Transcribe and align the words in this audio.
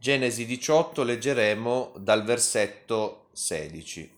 Genesi 0.00 0.46
18 0.46 1.02
leggeremo 1.02 1.92
dal 1.96 2.24
versetto 2.24 3.26
16. 3.32 4.10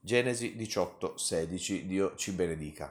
Genesi 0.00 0.56
18, 0.56 1.18
16, 1.18 1.86
Dio 1.86 2.14
ci 2.16 2.32
benedica. 2.32 2.90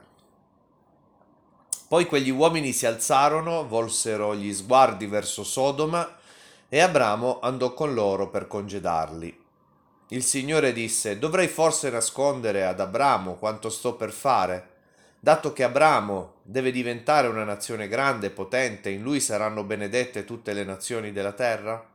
Poi 1.88 2.06
quegli 2.06 2.30
uomini 2.30 2.70
si 2.70 2.86
alzarono, 2.86 3.66
volsero 3.66 4.36
gli 4.36 4.54
sguardi 4.54 5.06
verso 5.06 5.42
Sodoma 5.42 6.16
e 6.68 6.78
Abramo 6.78 7.40
andò 7.40 7.74
con 7.74 7.92
loro 7.92 8.30
per 8.30 8.46
congedarli. 8.46 9.44
Il 10.10 10.22
Signore 10.22 10.72
disse, 10.72 11.18
dovrei 11.18 11.48
forse 11.48 11.90
nascondere 11.90 12.64
ad 12.64 12.78
Abramo 12.78 13.34
quanto 13.34 13.68
sto 13.68 13.96
per 13.96 14.12
fare? 14.12 14.74
Dato 15.18 15.52
che 15.52 15.64
Abramo 15.64 16.34
deve 16.44 16.70
diventare 16.70 17.26
una 17.26 17.42
nazione 17.42 17.88
grande 17.88 18.28
e 18.28 18.30
potente, 18.30 18.90
in 18.90 19.02
lui 19.02 19.18
saranno 19.18 19.64
benedette 19.64 20.24
tutte 20.24 20.52
le 20.52 20.62
nazioni 20.62 21.10
della 21.10 21.32
terra? 21.32 21.94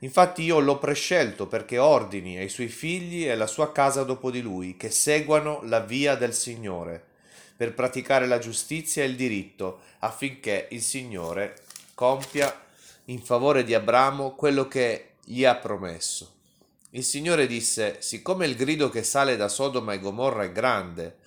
Infatti 0.00 0.42
io 0.42 0.60
l'ho 0.60 0.78
prescelto 0.78 1.46
perché 1.46 1.78
ordini 1.78 2.36
ai 2.36 2.48
suoi 2.48 2.68
figli 2.68 3.24
e 3.24 3.30
alla 3.30 3.46
sua 3.46 3.72
casa 3.72 4.02
dopo 4.02 4.30
di 4.30 4.42
lui 4.42 4.76
che 4.76 4.90
seguano 4.90 5.60
la 5.64 5.80
via 5.80 6.16
del 6.16 6.34
Signore, 6.34 7.02
per 7.56 7.72
praticare 7.72 8.26
la 8.26 8.38
giustizia 8.38 9.02
e 9.02 9.06
il 9.06 9.16
diritto, 9.16 9.80
affinché 10.00 10.68
il 10.70 10.82
Signore 10.82 11.56
compia 11.94 12.64
in 13.06 13.22
favore 13.22 13.64
di 13.64 13.72
Abramo 13.72 14.34
quello 14.34 14.68
che 14.68 15.12
gli 15.24 15.44
ha 15.44 15.54
promesso. 15.54 16.34
Il 16.90 17.04
Signore 17.04 17.46
disse, 17.46 17.96
siccome 18.00 18.46
il 18.46 18.54
grido 18.54 18.90
che 18.90 19.02
sale 19.02 19.36
da 19.36 19.48
Sodoma 19.48 19.94
e 19.94 20.00
Gomorra 20.00 20.44
è 20.44 20.52
grande, 20.52 21.18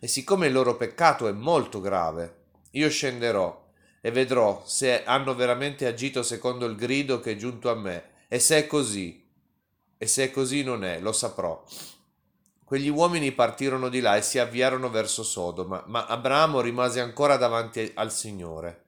e 0.00 0.08
siccome 0.08 0.48
il 0.48 0.52
loro 0.52 0.76
peccato 0.76 1.28
è 1.28 1.32
molto 1.32 1.80
grave, 1.80 2.34
io 2.72 2.88
scenderò 2.88 3.66
e 4.00 4.10
vedrò 4.10 4.62
se 4.66 5.04
hanno 5.04 5.34
veramente 5.34 5.86
agito 5.86 6.22
secondo 6.22 6.66
il 6.66 6.76
grido 6.76 7.20
che 7.20 7.32
è 7.32 7.36
giunto 7.36 7.70
a 7.70 7.74
me, 7.74 8.07
e 8.28 8.38
se 8.38 8.58
è 8.58 8.66
così, 8.66 9.26
e 9.96 10.06
se 10.06 10.30
così 10.30 10.62
non 10.62 10.84
è, 10.84 11.00
lo 11.00 11.12
saprò. 11.12 11.64
Quegli 12.62 12.90
uomini 12.90 13.32
partirono 13.32 13.88
di 13.88 14.00
là 14.00 14.16
e 14.16 14.22
si 14.22 14.38
avviarono 14.38 14.90
verso 14.90 15.22
Sodoma, 15.22 15.82
ma 15.86 16.04
Abramo 16.04 16.60
rimase 16.60 17.00
ancora 17.00 17.38
davanti 17.38 17.90
al 17.94 18.12
Signore. 18.12 18.84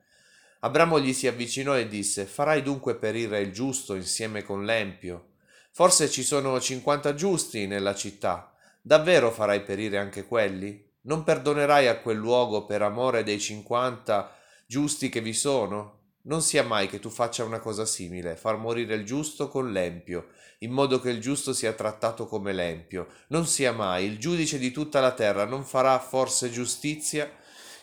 Abramo 0.61 1.01
gli 1.01 1.15
si 1.15 1.27
avvicinò 1.27 1.75
e 1.79 1.89
disse, 1.89 2.27
Farai 2.27 2.63
dunque 2.63 2.97
perire 2.97 3.41
il 3.41 3.51
giusto 3.51 3.95
insieme 3.95 4.43
con 4.43 4.67
l'empio? 4.67 5.29
Forse 5.73 6.11
ci 6.11 6.23
sono 6.23 6.61
cinquanta 6.61 7.15
giusti 7.15 7.67
nella 7.67 7.95
città. 7.95 8.55
Davvero 8.83 9.31
farai 9.31 9.63
perire 9.63 9.97
anche 9.97 10.27
quelli? 10.27 10.87
Non 11.03 11.25
perdonerai 11.25 11.89
a 11.89 12.01
quel 12.01 12.19
luogo 12.19 12.67
per 12.67 12.83
amore 12.83 13.23
dei 13.23 13.41
cinquanta 13.41 14.37
giusti 14.67 15.09
che 15.09 15.23
vi 15.23 15.33
sono? 15.33 16.00
Non 16.23 16.43
sia 16.43 16.63
mai 16.63 16.87
che 16.87 16.99
tu 16.99 17.09
faccia 17.09 17.45
una 17.45 17.61
cosa 17.61 17.87
simile, 17.87 18.37
far 18.37 18.59
morire 18.59 18.95
il 18.95 19.07
giusto 19.07 19.49
con 19.49 19.73
l'empio, 19.73 20.29
in 20.59 20.71
modo 20.71 21.01
che 21.01 21.09
il 21.09 21.21
giusto 21.21 21.55
sia 21.55 21.73
trattato 21.73 22.27
come 22.27 22.53
l'empio. 22.53 23.09
Non 23.29 23.47
sia 23.47 23.73
mai, 23.73 24.05
il 24.05 24.19
giudice 24.19 24.59
di 24.59 24.71
tutta 24.71 25.01
la 25.01 25.13
terra 25.13 25.47
non 25.47 25.65
farà 25.65 25.99
forse 25.99 26.51
giustizia? 26.51 27.31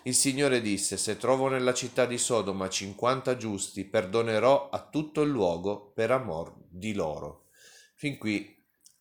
Il 0.03 0.13
Signore 0.13 0.61
disse, 0.61 0.97
se 0.97 1.17
trovo 1.17 1.47
nella 1.47 1.73
città 1.73 2.05
di 2.05 2.17
Sodoma 2.17 2.69
cinquanta 2.69 3.35
giusti, 3.35 3.83
perdonerò 3.83 4.69
a 4.69 4.88
tutto 4.88 5.21
il 5.23 5.30
luogo 5.30 5.91
per 5.93 6.11
amor 6.11 6.53
di 6.69 6.93
loro. 6.93 7.47
Fin 7.95 8.17
qui 8.17 8.55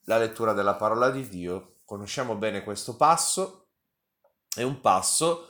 la 0.04 0.16
lettura 0.16 0.54
della 0.54 0.74
parola 0.74 1.10
di 1.10 1.28
Dio. 1.28 1.80
Conosciamo 1.84 2.36
bene 2.36 2.64
questo 2.64 2.96
passo. 2.96 3.68
È 4.52 4.62
un 4.62 4.80
passo 4.80 5.48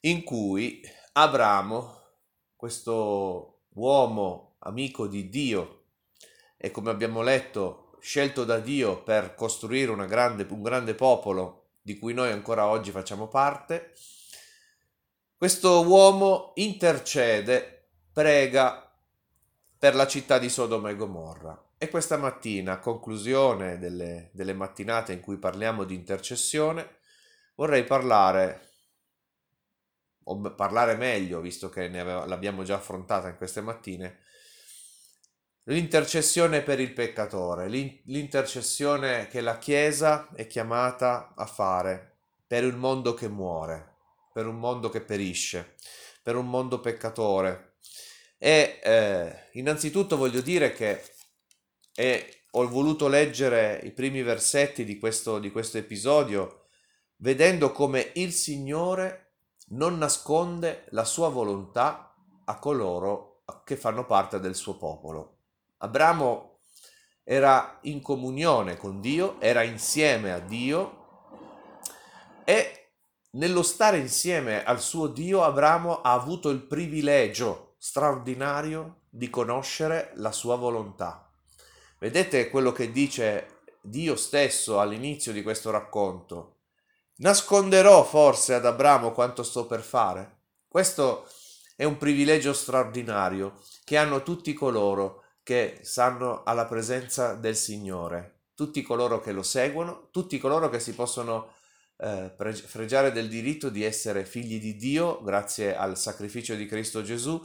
in 0.00 0.24
cui 0.24 0.80
Abramo 1.12 2.01
questo 2.62 3.62
uomo 3.70 4.54
amico 4.60 5.08
di 5.08 5.28
Dio 5.28 5.86
e 6.56 6.70
come 6.70 6.90
abbiamo 6.90 7.20
letto 7.20 7.96
scelto 7.98 8.44
da 8.44 8.60
Dio 8.60 9.02
per 9.02 9.34
costruire 9.34 9.92
grande, 10.06 10.46
un 10.48 10.62
grande 10.62 10.94
popolo 10.94 11.70
di 11.82 11.98
cui 11.98 12.14
noi 12.14 12.30
ancora 12.30 12.68
oggi 12.68 12.92
facciamo 12.92 13.26
parte, 13.26 13.92
questo 15.36 15.84
uomo 15.84 16.52
intercede, 16.54 17.88
prega 18.12 18.96
per 19.76 19.96
la 19.96 20.06
città 20.06 20.38
di 20.38 20.48
Sodoma 20.48 20.90
e 20.90 20.94
Gomorra. 20.94 21.70
E 21.76 21.88
questa 21.88 22.16
mattina, 22.16 22.74
a 22.74 22.78
conclusione 22.78 23.80
delle, 23.80 24.30
delle 24.32 24.52
mattinate 24.52 25.12
in 25.12 25.20
cui 25.20 25.36
parliamo 25.36 25.82
di 25.82 25.96
intercessione, 25.96 26.98
vorrei 27.56 27.82
parlare 27.82 28.71
o 30.24 30.40
parlare 30.54 30.96
meglio, 30.96 31.40
visto 31.40 31.68
che 31.68 31.84
aveva, 31.84 32.26
l'abbiamo 32.26 32.62
già 32.62 32.76
affrontata 32.76 33.28
in 33.28 33.36
queste 33.36 33.60
mattine, 33.60 34.20
l'intercessione 35.64 36.62
per 36.62 36.80
il 36.80 36.92
peccatore, 36.92 37.68
l'intercessione 37.68 39.28
che 39.28 39.40
la 39.40 39.58
Chiesa 39.58 40.28
è 40.34 40.46
chiamata 40.46 41.34
a 41.36 41.46
fare 41.46 42.16
per 42.46 42.64
un 42.64 42.78
mondo 42.78 43.14
che 43.14 43.28
muore, 43.28 43.96
per 44.32 44.46
un 44.46 44.58
mondo 44.58 44.88
che 44.88 45.00
perisce, 45.00 45.74
per 46.22 46.36
un 46.36 46.48
mondo 46.48 46.80
peccatore. 46.80 47.76
E 48.38 48.80
eh, 48.82 49.48
innanzitutto 49.52 50.16
voglio 50.16 50.40
dire 50.40 50.72
che 50.72 51.00
e 51.94 52.44
ho 52.52 52.68
voluto 52.68 53.08
leggere 53.08 53.80
i 53.84 53.92
primi 53.92 54.22
versetti 54.22 54.84
di 54.84 54.98
questo, 54.98 55.38
di 55.38 55.50
questo 55.50 55.78
episodio 55.78 56.66
vedendo 57.16 57.72
come 57.72 58.10
il 58.14 58.32
Signore 58.32 59.21
non 59.72 59.98
nasconde 59.98 60.86
la 60.90 61.04
sua 61.04 61.28
volontà 61.28 62.14
a 62.44 62.58
coloro 62.58 63.42
che 63.64 63.76
fanno 63.76 64.06
parte 64.06 64.40
del 64.40 64.54
suo 64.54 64.76
popolo. 64.76 65.36
Abramo 65.78 66.58
era 67.24 67.78
in 67.82 68.00
comunione 68.02 68.76
con 68.76 69.00
Dio, 69.00 69.40
era 69.40 69.62
insieme 69.62 70.32
a 70.32 70.40
Dio 70.40 71.00
e 72.44 72.88
nello 73.30 73.62
stare 73.62 73.98
insieme 73.98 74.64
al 74.64 74.80
suo 74.80 75.06
Dio 75.06 75.42
Abramo 75.42 76.02
ha 76.02 76.12
avuto 76.12 76.50
il 76.50 76.62
privilegio 76.62 77.76
straordinario 77.78 79.02
di 79.08 79.30
conoscere 79.30 80.12
la 80.16 80.32
sua 80.32 80.56
volontà. 80.56 81.30
Vedete 81.98 82.50
quello 82.50 82.72
che 82.72 82.90
dice 82.90 83.60
Dio 83.80 84.16
stesso 84.16 84.80
all'inizio 84.80 85.32
di 85.32 85.42
questo 85.42 85.70
racconto. 85.70 86.56
Nasconderò 87.16 88.04
forse 88.04 88.54
ad 88.54 88.64
Abramo 88.64 89.12
quanto 89.12 89.42
sto 89.42 89.66
per 89.66 89.82
fare? 89.82 90.38
Questo 90.66 91.26
è 91.76 91.84
un 91.84 91.98
privilegio 91.98 92.52
straordinario 92.52 93.60
che 93.84 93.96
hanno 93.96 94.22
tutti 94.22 94.52
coloro 94.54 95.22
che 95.42 95.80
sanno 95.82 96.42
alla 96.44 96.66
presenza 96.66 97.34
del 97.34 97.56
Signore, 97.56 98.44
tutti 98.54 98.82
coloro 98.82 99.20
che 99.20 99.32
lo 99.32 99.42
seguono, 99.42 100.08
tutti 100.10 100.38
coloro 100.38 100.70
che 100.70 100.80
si 100.80 100.94
possono 100.94 101.52
eh, 101.98 102.32
fregiare 102.66 103.12
del 103.12 103.28
diritto 103.28 103.68
di 103.68 103.84
essere 103.84 104.24
figli 104.24 104.60
di 104.60 104.76
Dio 104.76 105.22
grazie 105.22 105.76
al 105.76 105.98
sacrificio 105.98 106.54
di 106.54 106.66
Cristo 106.66 107.02
Gesù. 107.02 107.44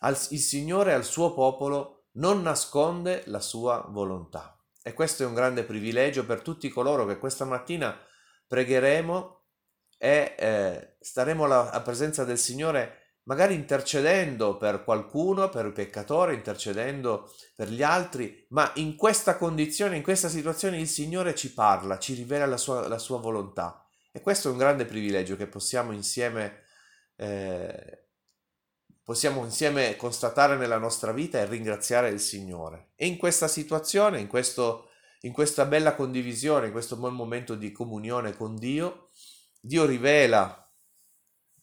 Al, 0.00 0.16
il 0.30 0.38
Signore 0.38 0.94
al 0.94 1.04
suo 1.04 1.34
popolo 1.34 2.04
non 2.12 2.42
nasconde 2.42 3.22
la 3.26 3.40
sua 3.40 3.84
volontà. 3.88 4.56
E 4.82 4.92
questo 4.92 5.22
è 5.22 5.26
un 5.26 5.34
grande 5.34 5.64
privilegio 5.64 6.24
per 6.24 6.40
tutti 6.40 6.68
coloro 6.68 7.04
che 7.04 7.18
questa 7.18 7.44
mattina 7.44 7.98
pregheremo 8.48 9.44
e 9.96 10.34
eh, 10.36 10.96
staremo 10.98 11.44
alla, 11.44 11.70
alla 11.70 11.82
presenza 11.82 12.24
del 12.24 12.38
Signore 12.38 13.06
magari 13.28 13.54
intercedendo 13.54 14.56
per 14.56 14.82
qualcuno, 14.82 15.50
per 15.50 15.66
il 15.66 15.72
peccatore, 15.72 16.34
intercedendo 16.34 17.30
per 17.54 17.68
gli 17.68 17.82
altri, 17.82 18.46
ma 18.50 18.72
in 18.76 18.96
questa 18.96 19.36
condizione, 19.36 19.96
in 19.96 20.02
questa 20.02 20.30
situazione 20.30 20.80
il 20.80 20.88
Signore 20.88 21.34
ci 21.34 21.52
parla, 21.52 21.98
ci 21.98 22.14
rivela 22.14 22.46
la 22.46 22.56
sua, 22.56 22.88
la 22.88 22.98
sua 22.98 23.18
volontà. 23.18 23.86
E 24.10 24.22
questo 24.22 24.48
è 24.48 24.50
un 24.50 24.56
grande 24.56 24.86
privilegio 24.86 25.36
che 25.36 25.46
possiamo 25.46 25.92
insieme, 25.92 26.62
eh, 27.16 28.06
possiamo 29.04 29.44
insieme 29.44 29.94
constatare 29.96 30.56
nella 30.56 30.78
nostra 30.78 31.12
vita 31.12 31.38
e 31.38 31.44
ringraziare 31.44 32.08
il 32.08 32.20
Signore. 32.20 32.92
E 32.96 33.06
in 33.06 33.18
questa 33.18 33.46
situazione, 33.46 34.20
in 34.20 34.26
questo 34.26 34.87
in 35.22 35.32
questa 35.32 35.64
bella 35.64 35.94
condivisione, 35.94 36.66
in 36.66 36.72
questo 36.72 36.96
buon 36.96 37.14
momento 37.14 37.54
di 37.54 37.72
comunione 37.72 38.36
con 38.36 38.56
Dio, 38.56 39.08
Dio 39.60 39.84
rivela 39.84 40.72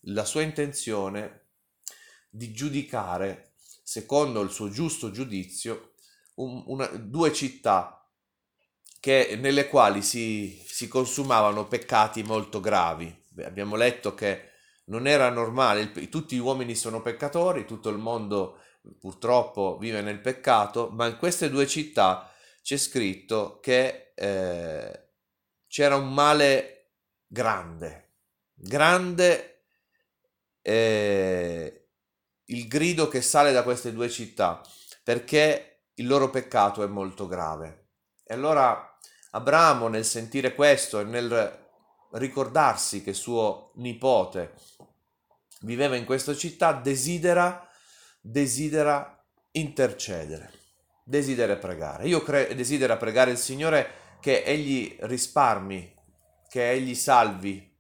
la 0.08 0.26
sua 0.26 0.42
intenzione 0.42 1.48
di 2.30 2.52
giudicare, 2.52 3.54
secondo 3.84 4.42
il 4.42 4.50
suo 4.50 4.70
giusto 4.70 5.12
giudizio, 5.12 5.94
un, 6.36 6.64
una, 6.68 6.88
due 6.88 7.32
città 7.32 8.10
che, 9.00 9.38
nelle 9.40 9.68
quali 9.68 10.02
si, 10.02 10.62
si 10.66 10.88
consumavano 10.88 11.68
peccati 11.68 12.24
molto 12.24 12.60
gravi. 12.60 13.24
Beh, 13.30 13.46
abbiamo 13.46 13.76
letto 13.76 14.14
che 14.14 14.52
non 14.86 15.08
era 15.08 15.30
normale, 15.30 15.92
tutti 16.10 16.36
gli 16.36 16.40
uomini 16.40 16.76
sono 16.76 17.02
peccatori, 17.02 17.66
tutto 17.66 17.90
il 17.90 17.98
mondo 17.98 18.60
purtroppo 19.00 19.78
vive 19.78 20.02
nel 20.02 20.20
peccato, 20.20 20.90
ma 20.92 21.08
in 21.08 21.18
queste 21.18 21.50
due 21.50 21.66
città 21.66 22.30
c'è 22.66 22.78
scritto 22.78 23.60
che 23.60 24.14
eh, 24.16 25.10
c'era 25.68 25.98
un 25.98 26.12
male 26.12 26.94
grande, 27.28 28.14
grande 28.56 29.66
eh, 30.64 31.90
il 32.46 32.68
grido 32.68 33.08
che 33.08 33.22
sale 33.22 33.52
da 33.52 33.62
queste 33.62 33.94
due 33.94 34.10
città, 34.10 34.64
perché 35.04 35.90
il 35.94 36.08
loro 36.08 36.32
peccato 36.32 36.82
è 36.84 36.88
molto 36.88 37.28
grave. 37.28 37.90
E 38.24 38.34
allora 38.34 38.98
Abramo 39.30 39.88
nel 39.88 40.04
sentire 40.04 40.56
questo 40.56 41.00
e 41.00 41.04
nel 41.04 41.68
ricordarsi 42.14 43.04
che 43.04 43.14
suo 43.14 43.74
nipote 43.76 44.56
viveva 45.60 45.96
in 45.96 46.06
questa 46.06 46.34
città, 46.34 46.74
desidera, 46.74 47.70
desidera 48.20 49.24
intercedere, 49.52 50.52
desidera 51.08 51.56
pregare. 51.56 52.08
Io 52.08 52.22
cre- 52.24 52.54
desidero 52.56 52.98
pregare 52.98 53.32
il 53.32 53.38
Signore 53.38 54.18
che 54.20 54.44
Egli 54.44 54.98
risparmi, 55.02 55.94
che 56.50 56.72
Egli 56.72 56.96
salvi, 56.96 57.72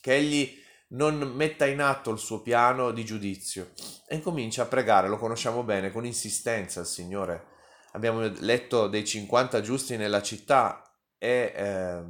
che 0.00 0.14
Egli 0.14 0.56
non 0.90 1.18
metta 1.34 1.66
in 1.66 1.80
atto 1.80 2.10
il 2.10 2.18
suo 2.18 2.40
piano 2.40 2.92
di 2.92 3.04
giudizio 3.04 3.72
e 4.06 4.20
comincia 4.22 4.62
a 4.62 4.66
pregare, 4.66 5.08
lo 5.08 5.18
conosciamo 5.18 5.64
bene, 5.64 5.90
con 5.90 6.06
insistenza 6.06 6.80
il 6.80 6.86
Signore. 6.86 7.56
Abbiamo 7.92 8.20
letto 8.20 8.86
dei 8.86 9.04
50 9.04 9.60
giusti 9.60 9.96
nella 9.96 10.22
città 10.22 10.82
e 11.18 11.52
eh, 11.54 12.02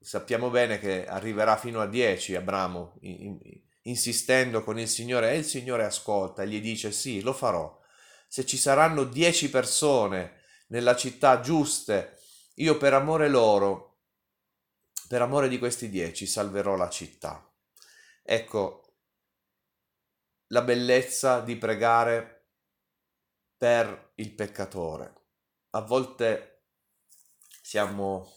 sappiamo 0.00 0.50
bene 0.50 0.78
che 0.78 1.06
arriverà 1.06 1.56
fino 1.56 1.80
a 1.80 1.86
10 1.86 2.36
Abramo 2.36 2.98
in, 3.00 3.22
in, 3.22 3.38
insistendo 3.82 4.62
con 4.62 4.78
il 4.78 4.88
Signore 4.88 5.32
e 5.32 5.38
il 5.38 5.44
Signore 5.44 5.84
ascolta 5.84 6.42
e 6.42 6.48
gli 6.48 6.60
dice 6.60 6.92
sì, 6.92 7.22
lo 7.22 7.32
farò. 7.32 7.80
Se 8.34 8.44
ci 8.44 8.56
saranno 8.56 9.04
10 9.04 9.48
persone 9.48 10.40
nella 10.66 10.96
città 10.96 11.38
giuste, 11.38 12.18
io 12.54 12.76
per 12.78 12.92
amore 12.92 13.28
loro, 13.28 14.00
per 15.06 15.22
amore 15.22 15.48
di 15.48 15.56
questi 15.56 15.88
10, 15.88 16.26
salverò 16.26 16.74
la 16.74 16.88
città. 16.88 17.48
Ecco 18.24 18.96
la 20.48 20.62
bellezza 20.62 21.42
di 21.42 21.54
pregare 21.54 22.46
per 23.56 24.10
il 24.16 24.32
peccatore. 24.32 25.14
A 25.70 25.82
volte 25.82 26.64
siamo 27.62 28.32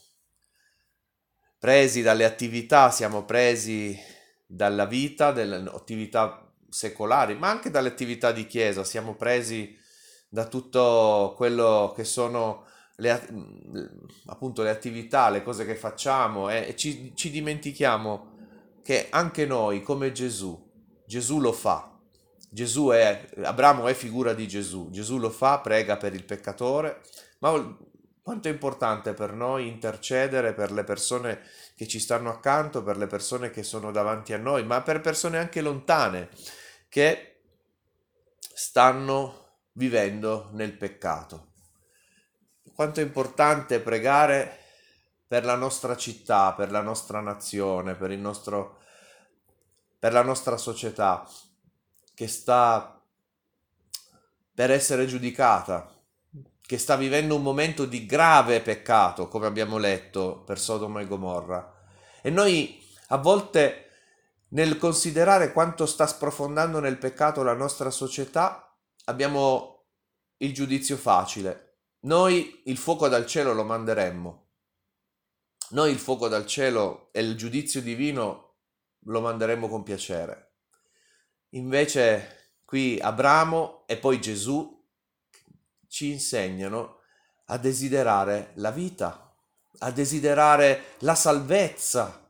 presi 1.58 2.02
dalle 2.02 2.24
attività, 2.24 2.92
siamo 2.92 3.24
presi 3.24 4.00
dalla 4.46 4.86
vita, 4.86 5.32
dalle 5.32 5.68
attività 5.68 6.54
secolari, 6.68 7.34
ma 7.34 7.50
anche 7.50 7.68
dalle 7.68 7.88
attività 7.88 8.30
di 8.30 8.46
chiesa, 8.46 8.84
siamo 8.84 9.16
presi 9.16 9.86
da 10.28 10.46
tutto 10.46 11.32
quello 11.36 11.92
che 11.96 12.04
sono 12.04 12.66
le, 12.96 13.28
appunto 14.26 14.62
le 14.62 14.70
attività, 14.70 15.30
le 15.30 15.42
cose 15.42 15.64
che 15.64 15.74
facciamo 15.74 16.50
e, 16.50 16.68
e 16.68 16.76
ci, 16.76 17.12
ci 17.14 17.30
dimentichiamo 17.30 18.36
che 18.82 19.08
anche 19.10 19.46
noi, 19.46 19.82
come 19.82 20.12
Gesù, 20.12 20.66
Gesù 21.06 21.40
lo 21.40 21.52
fa. 21.52 21.94
Gesù 22.50 22.88
è, 22.88 23.28
Abramo 23.42 23.86
è 23.86 23.94
figura 23.94 24.32
di 24.32 24.48
Gesù, 24.48 24.88
Gesù 24.90 25.18
lo 25.18 25.30
fa, 25.30 25.58
prega 25.58 25.98
per 25.98 26.14
il 26.14 26.24
peccatore, 26.24 27.02
ma 27.40 27.76
quanto 28.22 28.48
è 28.48 28.50
importante 28.50 29.12
per 29.12 29.32
noi 29.32 29.68
intercedere 29.68 30.54
per 30.54 30.72
le 30.72 30.84
persone 30.84 31.40
che 31.76 31.86
ci 31.86 31.98
stanno 31.98 32.30
accanto, 32.30 32.82
per 32.82 32.96
le 32.96 33.06
persone 33.06 33.50
che 33.50 33.62
sono 33.62 33.90
davanti 33.90 34.32
a 34.32 34.38
noi, 34.38 34.64
ma 34.64 34.82
per 34.82 35.00
persone 35.00 35.38
anche 35.38 35.60
lontane 35.60 36.30
che 36.88 37.40
stanno 38.38 39.47
vivendo 39.78 40.48
nel 40.52 40.72
peccato. 40.72 41.52
Quanto 42.74 42.98
è 43.00 43.02
importante 43.02 43.78
pregare 43.80 44.58
per 45.26 45.44
la 45.44 45.54
nostra 45.54 45.96
città, 45.96 46.52
per 46.52 46.72
la 46.72 46.80
nostra 46.80 47.20
nazione, 47.20 47.94
per, 47.94 48.10
nostro, 48.16 48.80
per 49.98 50.12
la 50.12 50.22
nostra 50.22 50.56
società 50.56 51.26
che 52.12 52.26
sta 52.26 53.00
per 54.52 54.72
essere 54.72 55.06
giudicata, 55.06 55.88
che 56.60 56.78
sta 56.78 56.96
vivendo 56.96 57.36
un 57.36 57.42
momento 57.42 57.84
di 57.84 58.04
grave 58.04 58.60
peccato, 58.60 59.28
come 59.28 59.46
abbiamo 59.46 59.78
letto 59.78 60.42
per 60.44 60.58
Sodoma 60.58 61.00
e 61.00 61.06
Gomorra. 61.06 61.72
E 62.20 62.30
noi 62.30 62.84
a 63.08 63.16
volte 63.16 63.84
nel 64.48 64.76
considerare 64.76 65.52
quanto 65.52 65.86
sta 65.86 66.06
sprofondando 66.06 66.80
nel 66.80 66.98
peccato 66.98 67.44
la 67.44 67.54
nostra 67.54 67.90
società, 67.90 68.67
abbiamo 69.08 69.86
il 70.38 70.54
giudizio 70.54 70.96
facile. 70.96 71.80
Noi 72.00 72.62
il 72.66 72.76
fuoco 72.76 73.08
dal 73.08 73.26
cielo 73.26 73.52
lo 73.52 73.64
manderemmo, 73.64 74.50
noi 75.70 75.90
il 75.90 75.98
fuoco 75.98 76.28
dal 76.28 76.46
cielo 76.46 77.08
e 77.12 77.20
il 77.20 77.36
giudizio 77.36 77.82
divino 77.82 78.58
lo 79.00 79.20
manderemo 79.20 79.68
con 79.68 79.82
piacere. 79.82 80.52
Invece 81.50 82.60
qui 82.64 82.98
Abramo 83.00 83.84
e 83.86 83.96
poi 83.96 84.20
Gesù 84.20 84.76
ci 85.88 86.10
insegnano 86.10 87.00
a 87.46 87.56
desiderare 87.56 88.52
la 88.56 88.70
vita, 88.70 89.34
a 89.78 89.90
desiderare 89.90 90.96
la 90.98 91.14
salvezza, 91.14 92.27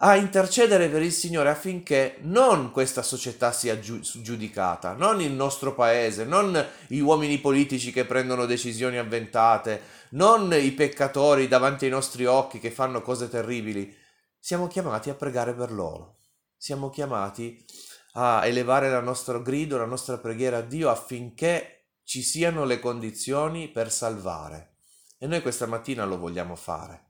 a 0.00 0.14
intercedere 0.14 0.88
per 0.88 1.02
il 1.02 1.12
Signore 1.12 1.48
affinché 1.48 2.18
non 2.20 2.70
questa 2.70 3.02
società 3.02 3.50
sia 3.50 3.78
giudicata, 3.80 4.92
non 4.92 5.20
il 5.20 5.32
nostro 5.32 5.74
paese, 5.74 6.24
non 6.24 6.64
gli 6.86 7.00
uomini 7.00 7.38
politici 7.38 7.90
che 7.90 8.04
prendono 8.04 8.46
decisioni 8.46 8.96
avventate, 8.96 9.82
non 10.10 10.52
i 10.52 10.70
peccatori 10.70 11.48
davanti 11.48 11.86
ai 11.86 11.90
nostri 11.90 12.26
occhi 12.26 12.60
che 12.60 12.70
fanno 12.70 13.02
cose 13.02 13.28
terribili. 13.28 13.92
Siamo 14.38 14.68
chiamati 14.68 15.10
a 15.10 15.14
pregare 15.14 15.52
per 15.52 15.72
loro. 15.72 16.18
Siamo 16.56 16.90
chiamati 16.90 17.64
a 18.12 18.46
elevare 18.46 18.88
il 18.88 19.02
nostro 19.02 19.42
grido, 19.42 19.78
la 19.78 19.84
nostra 19.84 20.18
preghiera 20.18 20.58
a 20.58 20.62
Dio 20.62 20.90
affinché 20.90 21.86
ci 22.04 22.22
siano 22.22 22.64
le 22.64 22.78
condizioni 22.78 23.68
per 23.68 23.90
salvare. 23.90 24.76
E 25.18 25.26
noi 25.26 25.42
questa 25.42 25.66
mattina 25.66 26.04
lo 26.04 26.18
vogliamo 26.18 26.54
fare. 26.54 27.07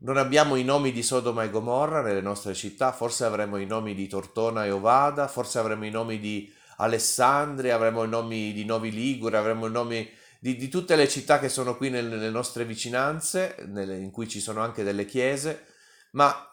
Non 0.00 0.16
abbiamo 0.16 0.56
i 0.56 0.64
nomi 0.64 0.92
di 0.92 1.02
Sodoma 1.02 1.42
e 1.42 1.50
Gomorra 1.50 2.02
nelle 2.02 2.20
nostre 2.20 2.54
città, 2.54 2.92
forse 2.92 3.24
avremo 3.24 3.56
i 3.56 3.66
nomi 3.66 3.94
di 3.94 4.06
Tortona 4.06 4.64
e 4.64 4.70
Ovada, 4.70 5.26
forse 5.26 5.58
avremo 5.58 5.86
i 5.86 5.90
nomi 5.90 6.20
di 6.20 6.52
Alessandria, 6.76 7.74
avremo 7.74 8.04
i 8.04 8.08
nomi 8.08 8.52
di 8.52 8.64
Novi 8.64 8.92
Ligure, 8.92 9.36
avremo 9.36 9.66
i 9.66 9.70
nomi 9.70 10.08
di, 10.38 10.56
di 10.56 10.68
tutte 10.68 10.94
le 10.94 11.08
città 11.08 11.40
che 11.40 11.48
sono 11.48 11.76
qui 11.76 11.90
nelle, 11.90 12.10
nelle 12.10 12.30
nostre 12.30 12.64
vicinanze, 12.64 13.56
nelle, 13.66 13.96
in 13.96 14.10
cui 14.10 14.28
ci 14.28 14.40
sono 14.40 14.60
anche 14.60 14.84
delle 14.84 15.04
chiese, 15.04 15.66
ma 16.12 16.48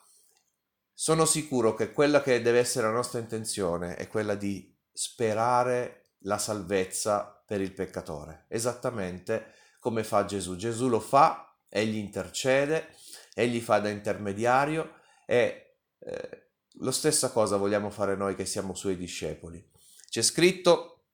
sono 0.91 1.25
sicuro 1.25 1.75
che 1.75 1.91
quella 1.91 2.21
che 2.21 2.41
deve 2.41 2.59
essere 2.59 2.87
la 2.87 2.93
nostra 2.93 3.19
intenzione 3.19 3.95
è 3.95 4.07
quella 4.07 4.35
di 4.35 4.73
sperare 4.91 6.13
la 6.19 6.37
salvezza 6.37 7.43
per 7.45 7.61
il 7.61 7.73
peccatore, 7.73 8.45
esattamente 8.47 9.53
come 9.79 10.03
fa 10.03 10.25
Gesù. 10.25 10.55
Gesù 10.55 10.87
lo 10.87 10.99
fa, 10.99 11.55
egli 11.69 11.97
intercede, 11.97 12.95
egli 13.35 13.59
fa 13.59 13.79
da 13.79 13.89
intermediario 13.89 15.01
e 15.27 15.77
eh, 15.99 16.51
lo 16.79 16.91
stessa 16.91 17.31
cosa 17.31 17.57
vogliamo 17.57 17.89
fare 17.89 18.15
noi 18.15 18.33
che 18.35 18.45
siamo 18.45 18.73
suoi 18.73 18.97
discepoli. 18.97 19.63
C'è 20.09 20.21
scritto 20.21 21.07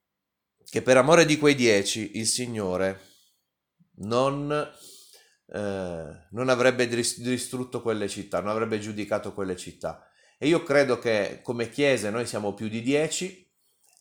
che 0.63 0.81
per 0.81 0.97
amore 0.97 1.25
di 1.25 1.37
quei 1.37 1.55
dieci 1.55 2.17
il 2.17 2.27
Signore 2.27 2.99
non, 3.95 4.51
eh, 4.51 6.27
non 6.29 6.49
avrebbe 6.49 6.87
distrutto 6.87 7.81
quelle 7.81 8.07
città, 8.07 8.39
non 8.39 8.51
avrebbe 8.51 8.79
giudicato 8.79 9.33
quelle 9.33 9.57
città. 9.57 10.07
E 10.37 10.47
io 10.47 10.63
credo 10.63 10.99
che 10.99 11.39
come 11.43 11.69
chiese 11.69 12.09
noi 12.11 12.25
siamo 12.27 12.53
più 12.53 12.67
di 12.67 12.81
dieci, 12.81 13.50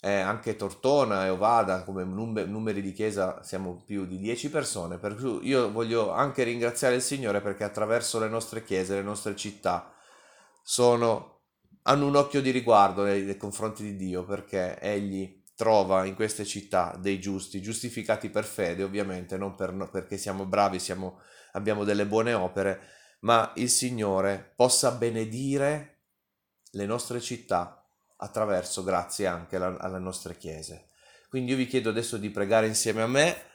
eh, 0.01 0.19
anche 0.19 0.57
Tortona 0.57 1.27
e 1.27 1.29
Ovada 1.29 1.83
come 1.85 2.05
num- 2.05 2.45
numeri 2.47 2.81
di 2.81 2.93
chiesa 2.93 3.43
siamo 3.43 3.83
più 3.85 4.07
di 4.07 4.19
10 4.19 4.49
persone, 4.51 4.99
per 4.99 5.15
cui 5.15 5.47
io 5.47 5.71
voglio 5.71 6.11
anche 6.11 6.43
ringraziare 6.43 6.95
il 6.95 7.03
Signore 7.03 7.41
perché 7.41 7.65
attraverso 7.65 8.19
le 8.19 8.29
nostre 8.29 8.65
chiese, 8.65 8.95
le 8.95 9.03
nostre 9.03 9.37
città, 9.37 9.93
sono, 10.63 11.43
hanno 11.83 12.07
un 12.07 12.17
occhio 12.17 12.41
di 12.41 12.51
riguardo 12.51 13.03
nei, 13.03 13.23
nei 13.23 13.37
confronti 13.37 13.83
di 13.83 13.97
Dio 13.97 14.25
perché 14.25 14.79
Egli 14.81 15.39
trova 15.55 16.07
in 16.07 16.15
queste 16.15 16.47
città 16.47 16.97
dei 16.99 17.21
giusti, 17.21 17.61
giustificati 17.61 18.31
per 18.31 18.45
fede 18.45 18.83
ovviamente, 18.83 19.37
non 19.37 19.55
per, 19.55 19.91
perché 19.93 20.17
siamo 20.17 20.47
bravi, 20.47 20.79
siamo, 20.79 21.21
abbiamo 21.53 21.85
delle 21.85 22.07
buone 22.07 22.33
opere, 22.33 22.81
ma 23.21 23.53
il 23.57 23.69
Signore 23.69 24.55
possa 24.57 24.93
benedire 24.93 26.05
le 26.71 26.87
nostre 26.87 27.21
città 27.21 27.80
attraverso, 28.21 28.85
grazie 28.85 29.27
anche 29.27 29.57
alle 29.57 29.99
nostre 29.99 30.37
chiese. 30.37 30.89
Quindi 31.29 31.53
io 31.53 31.57
vi 31.57 31.67
chiedo 31.67 31.91
adesso 31.91 32.17
di 32.17 32.31
pregare 32.31 32.67
insieme 32.67 33.03
a 33.03 33.07
me 33.07 33.50